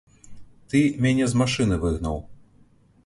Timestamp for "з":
1.33-1.41